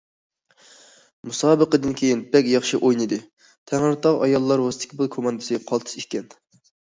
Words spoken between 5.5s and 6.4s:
قالتىس ئىكەن!